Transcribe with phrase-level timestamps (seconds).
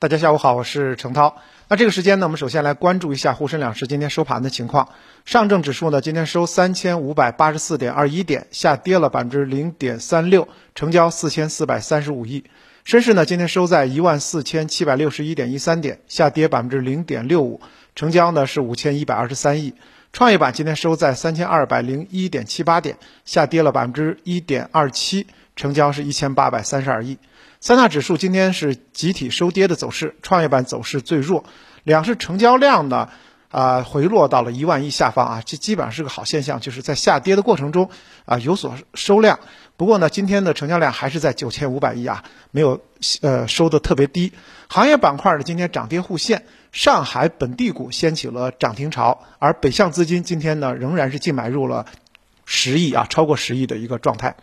[0.00, 1.38] 大家下午好，我是程涛。
[1.66, 4.90] 那这个时间呢，我们首先来关注一下沪深两市今天收盘的情况。
[5.24, 12.44] 上证指数呢，今天收三千五百八十四点二一点，下跌了百分之零点三六，成交四千四百三十五亿。
[12.84, 17.60] 深市呢，今天收在一万四千七百六十一点一三点，下跌百分之零点六五，
[17.96, 19.74] 成交呢是五千一百二十三亿。
[20.12, 25.26] 创业板今天收在三千二百零一点七八点，下跌了百分之一点二七，
[25.56, 27.18] 成交是一千八百三十二亿。
[27.60, 31.42] 三大指数今天是集体收跌的走势，创业板走势最弱，
[31.82, 33.08] 两市成交量呢
[33.50, 37.90] 啊回落到了一万亿下方啊，这基本上是个好现象，就是在下跌的过程中
[38.26, 39.40] 啊有所收量。
[39.76, 42.80] 不过呢，今天的成交量还是在九千五百亿啊，没有
[43.22, 44.32] 呃收的特别低。
[44.68, 51.86] 行业板块呢今天涨跌互现，上海本地股掀起了涨停潮，而北向资金今天呢仍然是净买入了
[52.48, 54.34] 十亿啊，超过十亿的一个状态。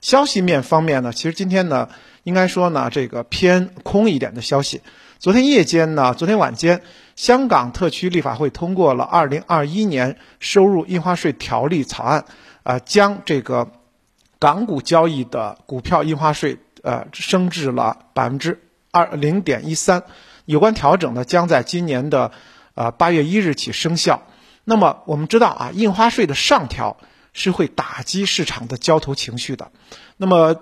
[0.00, 1.88] 消息面方面呢，其实今天呢。
[2.22, 4.82] 应该说呢，这个偏空一点的消息。
[5.18, 6.82] 昨天夜间呢，昨天晚间，
[7.16, 12.26] 香港特区立法会通过了二零二一年收入印花税条例草案，
[12.62, 13.72] 呃，将这个
[14.38, 20.02] 港股交易的股票印花税呃升至了百分之二零点一三。
[20.44, 22.32] 有关调整呢，将在今年的
[22.74, 24.22] 呃八月一日起生效。
[24.64, 26.98] 那么我们知道啊，印花税的上调
[27.40, 29.72] 是会打击市场的交投情绪的。
[30.18, 30.60] 那么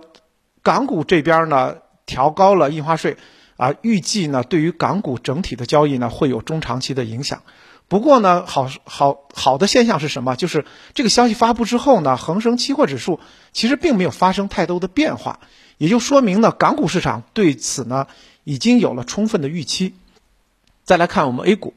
[0.62, 3.16] 港股这边呢调高了印花税，
[3.56, 7.42] 啊，预计呢对于港股整体的交易呢会有中长期的影响。
[7.88, 10.36] 不过呢，好好好的现象是什么？
[10.36, 13.18] 就是这个消息发布之后呢，恒生期货指数
[13.52, 15.40] 其实并没有发生太多的变化，
[15.78, 18.06] 也就说明呢港股市场对此呢
[18.44, 19.94] 已经有了充分的预期。
[20.84, 21.74] 再来看我们 A 股。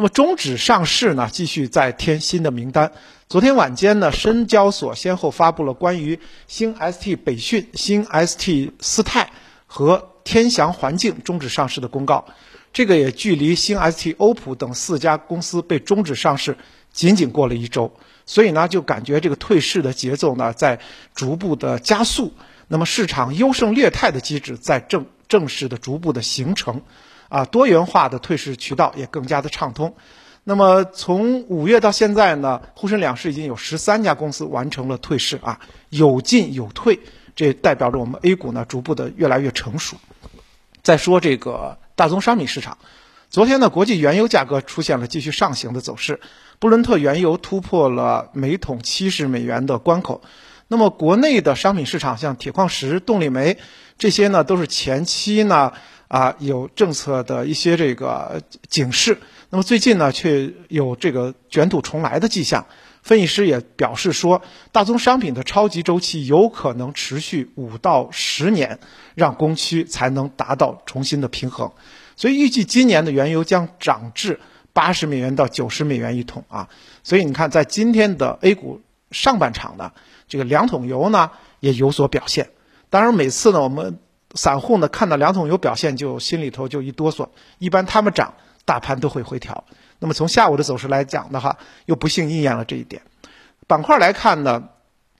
[0.00, 2.92] 那么中指上市呢，继续在添新的名单。
[3.28, 9.28] 昨天晚间呢，深交所先后发布了关于新 ST 北讯、新 ST 思泰
[9.66, 12.24] 和天祥环境终止上市的公告。
[12.72, 16.56] 这个也距离新 ST 欧普等四家公司被终止上市
[16.92, 17.92] 仅仅过了一周，
[18.24, 20.78] 所以呢，就感觉这个退市的节奏呢在
[21.12, 22.32] 逐步的加速。
[22.68, 26.82] 那么市场优胜劣汰的机制在正正式的逐步的形成。
[27.28, 29.94] 啊，多元化的退市渠道也更加的畅通。
[30.44, 37.00] 那么从五月到现在呢，沪深两市已经有十三家公司完成了退市啊，有进有退，
[37.36, 39.98] 这代表着我们 A 股呢逐步的越来越成熟。
[40.82, 42.78] 再说这个大宗商品市场，
[43.28, 46.20] 昨天呢，国际原油价格出现了继续上行的走势，
[46.58, 50.22] 布伦特原油突破了每桶七十美元的关口。
[50.68, 53.58] 那么国内的商品市场，像铁矿石、动力煤
[53.98, 55.72] 这些呢，都是前期呢。
[56.08, 59.18] 啊，有政策的一些这个警示，
[59.50, 62.64] 那么最近呢，却有这个卷土重来的迹象。
[63.02, 64.40] 分析师也表示说，
[64.72, 68.78] 大宗商品的超级周期有可能持续五到十年，
[69.16, 71.70] 让供需才能达到重新的平衡。
[72.16, 74.40] 所以预计今年的原油将涨至
[74.72, 76.70] 八十美元到九十美元一桶啊。
[77.02, 78.80] 所以你看，在今天的 A 股
[79.10, 79.92] 上半场呢，
[80.28, 81.30] 这个两桶油呢
[81.60, 82.50] 也有所表现。
[82.90, 83.98] 当然，每次呢我们。
[84.34, 87.26] 散户呢看到两桶油表现就心里头就一哆嗦，
[87.58, 88.34] 一般他们涨，
[88.66, 89.64] 大盘都会回调。
[90.00, 93.00] 那么从下午的走势来讲的话，又不幸应验了这一点。
[93.66, 94.68] 板块来看呢，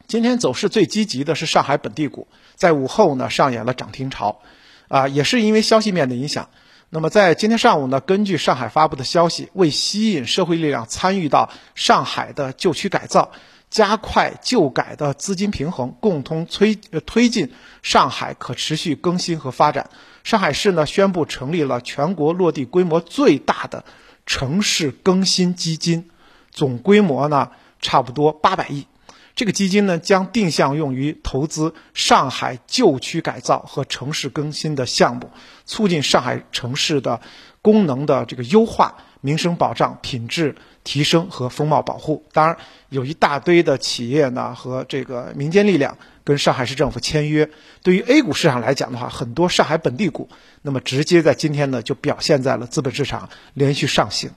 [0.07, 4.43] 今天走势最积极的是上海本地股，在午后呢上演了涨停潮，
[4.89, 6.51] 啊，也是因为消息面的影响。
[6.91, 13.33] 那么在今天上午呢，根据上海发布的消息，为吸引社会力量参与到上海的旧区改造。
[13.71, 17.53] 加快旧改的资金平衡，共同推推进
[17.83, 19.91] 上海可持续更新和发展。
[20.25, 23.85] 上海市呢宣布成立了全国落地规模最大的
[24.27, 26.11] 城市更新基金，
[26.51, 28.87] 总规模呢差不多八百亿。
[29.35, 35.31] 这个基金呢将定向用于投资上海旧区改造和城市更新的项目，
[35.65, 37.21] 促进上海城市的
[37.63, 38.97] 功能的这个优化。
[39.21, 40.55] 民生保障、品质
[40.89, 42.57] 提升和风貌保护，当然
[42.89, 47.51] 有一大堆的企业呢和这个民间力量跟上海市政府签约。
[47.83, 50.31] 对于 A 股市场来讲的话，很多上海本地股，
[50.63, 54.31] 那么直接在今天呢就表现在了资本市场连续上行。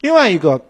[0.00, 0.62] 另外一个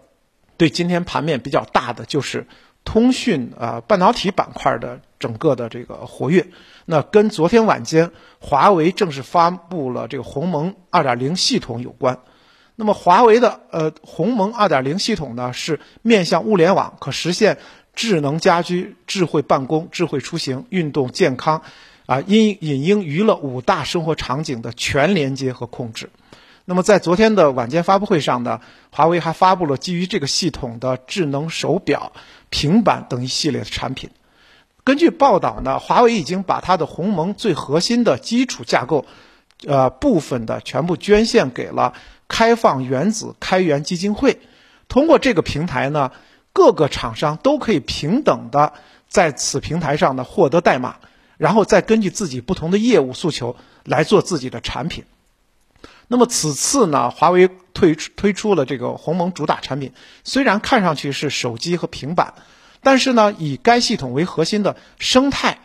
[0.57, 2.45] 对今天盘面比较大的就是
[2.83, 6.45] 通讯啊半导体板块的整个的这个活跃。
[6.83, 8.11] 那跟昨天晚间
[8.41, 12.19] 华为正式发布了这个鸿蒙2.0系统有关。
[12.77, 17.57] 那么华为的呃鸿蒙2.0系统呢，是面向物联网，可实现
[17.93, 21.61] 智能家居、智慧办公、智慧出行、运动健康，
[22.05, 26.09] 啊，音影音娱乐五大生活场景的全连接和控制。
[26.65, 28.59] 那么在昨天的晚间发布会上呢，
[28.91, 32.11] 华为还发布了基于这个系统的智能手表、
[32.49, 34.09] 平板等一系列的产品。
[34.83, 39.05] 根据报道呢，华为已经把它的鸿蒙最核心的基础架构。
[39.65, 41.93] 呃部分的全部捐献给了
[42.27, 44.39] 开放原子开源基金会。
[44.87, 46.11] 通过这个平台呢，
[46.53, 48.73] 各个厂商都可以平等的
[49.07, 50.97] 在此平台上呢获得代码，
[51.37, 55.03] 然后再根据自己不同的业务诉求来做自己的产品。
[56.07, 59.91] 那么此次呢，华为推出推出了这个鸿蒙主打产品，
[60.23, 62.35] 虽然看上去是手机和平板，
[62.81, 65.57] 但是呢，以该系统为核心的生态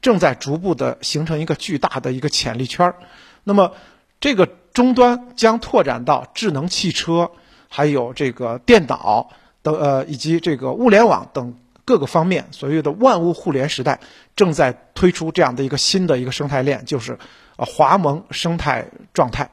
[0.00, 2.94] 正在逐步的形成一个巨大的一个潜力圈儿。
[3.42, 3.72] 那么
[4.20, 4.48] 这个
[4.78, 7.32] 终端将拓展到智能汽车。
[7.68, 9.28] 还有这个电脑
[9.60, 11.54] 等呃，以及这个物联网等
[11.84, 13.98] 各个方面，所谓的万物互联时代
[14.36, 17.18] 正在推出这样的一个新的一个生态链，就是
[17.56, 19.50] 呃华盟生态状态。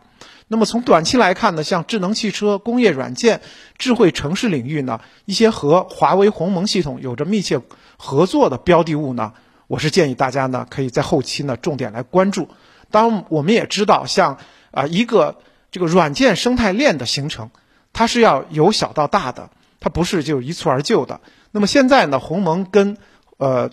[0.48, 3.42] 那么从短期来看呢，像智能汽车、工业软件、
[3.80, 7.60] 智慧城市领域呢，一些和华为鸿蒙系统有着密切
[7.98, 9.34] 合作的标的物呢，
[9.66, 12.48] 我是建议大家呢可以在后期呢重点来关注。
[12.92, 14.38] 当，我们也知道，像
[14.76, 15.40] 啊一个
[15.72, 17.50] 这个软件生态链的形成。
[17.98, 19.50] 它是要由小到大的，
[19.80, 21.22] 它不是就一蹴而就的。
[21.52, 22.98] 那么现在呢，鸿蒙跟
[23.38, 23.70] 呃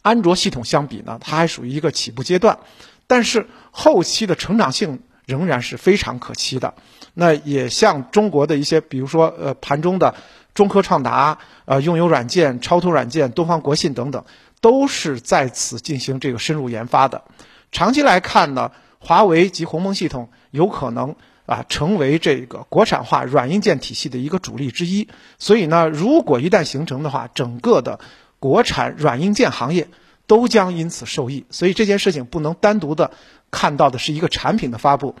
[0.00, 2.58] 安卓系统相比呢，它还属于一个起步阶段，
[3.06, 6.72] 但是后期的成长性仍然是非常可期的。
[7.12, 10.14] 那也像中国的一些，比如说呃盘中的
[10.54, 11.36] 中科创达、
[11.66, 14.24] 呃用友软件、超图软件、东方国信等等，
[14.62, 17.22] 都是在此进行这个深入研发的。
[17.70, 21.16] 长期来看呢，华为及鸿蒙系统有可能。
[21.48, 25.08] 啊，成为这个国产化软硬件体系的一个主力之一。
[25.38, 28.00] 所以呢，如果一旦形成的话，整个的
[28.38, 29.88] 国产软硬件行业
[30.26, 31.46] 都将因此受益。
[31.48, 33.12] 所以这件事情不能单独的
[33.50, 35.14] 看到的是一个产品的发布，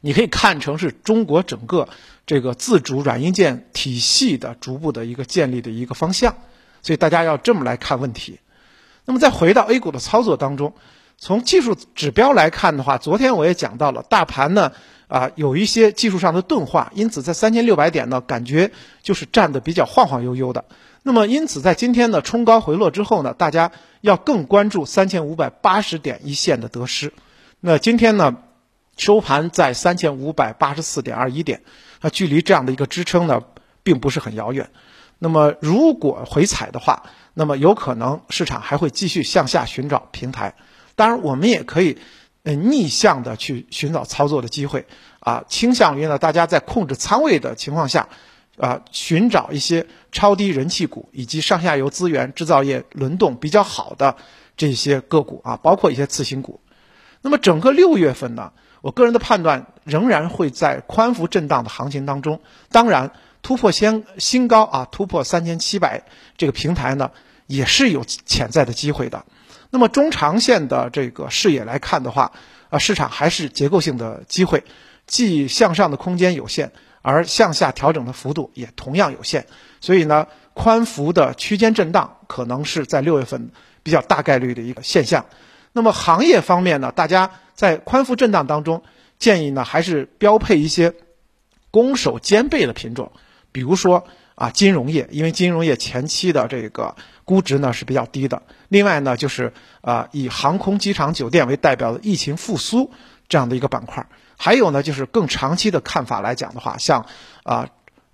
[0.00, 1.88] 你可以看成是中国整个
[2.26, 6.36] 这个自主软硬件体系的逐步的一个建立的一个方向。
[6.80, 8.38] 所以大家要这么来看问题。
[9.04, 10.74] 那么再回到 A 股的操作当中，
[11.18, 14.72] 从技术指标来看的话，昨天我也讲到了，大盘呢。
[15.06, 18.72] 啊，有一些技术上的钝化，因此在三千六百点呢，感觉
[19.02, 20.64] 就是站得比较晃晃悠悠的。
[21.02, 23.70] 那么，因此在今天呢冲高回落之后呢，大家
[24.00, 27.12] 要更关注三千五百八十点一线的得失。
[27.60, 28.38] 那今天呢，
[28.96, 31.62] 收盘在三千五百八十四点二一点，
[32.00, 33.42] 那距离这样的一个支撑呢，
[33.84, 34.70] 并不是很遥远。
[35.18, 40.54] 那么，如果回踩的话，那么有可能市场还会继续向下寻找平台。
[40.94, 41.98] 当然，我们也可以。
[42.46, 44.84] 呃，逆向的去寻找操作的机会，
[45.18, 48.06] 啊，倾向于呢，大家在控制仓位的情况下，
[48.58, 54.14] 啊，寻找一些超低人气股以及上下游资源、制造业轮动比较好的
[54.58, 56.60] 这些个股啊，包括一些次新股。
[57.22, 58.52] 那么整个六月份呢，
[58.82, 66.04] 我个人的判断仍然会在宽幅震荡的行情当中，当然突破先新高啊，突破三千七百
[66.36, 67.10] 这个平台呢，
[67.46, 69.24] 也是有潜在的机会的。
[69.74, 72.30] 那么中长线的这个视野来看的话，
[72.70, 74.62] 啊，市场还是结构性的机会，
[75.04, 76.70] 既向上的空间有限，
[77.02, 79.44] 而向下调整的幅度也同样有限，
[79.80, 83.50] 所以呢，宽幅的区间震荡可能是在六月份
[83.82, 85.26] 比较大概率的一个现象。
[85.72, 88.84] 那么行业方面呢，大家在宽幅震荡当中，
[89.18, 90.94] 建议呢还是标配一些
[91.72, 93.10] 攻守兼备的品种，
[93.50, 94.06] 比如说。
[94.34, 98.42] 啊，金融业，因为金融业前期的这个估值呢是比较低的。
[98.68, 102.90] 另外呢，就是啊，以航空、机场、酒店为代表的疫情复苏
[103.28, 104.06] 这样的一个板块。
[104.36, 107.06] 还有呢，就是更长期的看法来讲的话，像
[107.44, 107.68] 啊，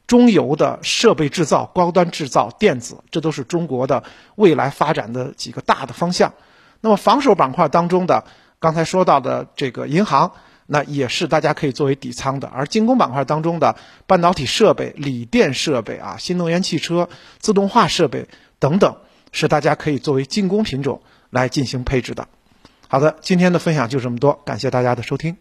[0.06, 6.34] 中游的设备制造、高端制造、电子，这都是中国的未来发展的几个大的方向。
[6.82, 8.24] 那么防守板块当中的，
[8.58, 10.32] 刚才说到的这个银行。
[10.72, 13.74] 那也是大家可以作为底仓的，而精工板块当中的
[14.06, 17.08] 半导体设备、锂电设备啊、新能源汽车、
[17.40, 18.28] 自动化设备
[18.60, 18.96] 等等，
[19.32, 22.28] 是大家可以作为进攻品种来进行配置的。
[22.86, 25.36] 好的，今天的分享就这么多，感谢大家的收听。